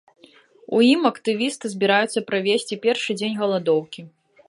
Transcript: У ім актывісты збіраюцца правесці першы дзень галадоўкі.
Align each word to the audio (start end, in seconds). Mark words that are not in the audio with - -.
У 0.77 0.79
ім 0.91 1.01
актывісты 1.09 1.71
збіраюцца 1.75 2.25
правесці 2.33 2.81
першы 2.89 3.11
дзень 3.21 3.39
галадоўкі. 3.45 4.01